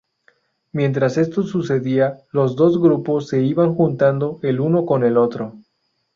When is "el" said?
4.41-4.59, 5.03-5.15